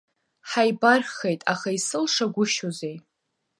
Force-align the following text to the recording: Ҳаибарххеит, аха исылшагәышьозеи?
Ҳаибарххеит, 0.49 1.41
аха 1.53 1.69
исылшагәышьозеи? 1.77 2.97